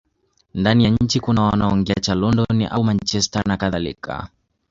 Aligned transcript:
Ndani 0.53 0.83
ya 0.83 0.89
nchi 0.89 1.19
kuna 1.19 1.41
wanaoongea 1.43 1.95
cha 1.95 2.15
London 2.15 2.63
au 2.71 2.83
Manchester 2.83 3.43
nakadhalika 3.47 4.29